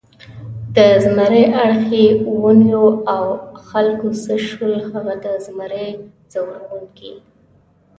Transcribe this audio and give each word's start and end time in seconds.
د 0.75 0.77
زمري 1.03 1.43
اړخ 1.61 1.83
یې 1.99 2.05
ونیو، 2.41 2.85
آ 3.17 3.19
خلکو 3.69 4.07
څه 4.23 4.33
شول 4.47 4.73
هغه 4.89 5.13
د 5.23 5.27
زمري 5.45 5.87
ځوروونکي؟ 6.31 7.11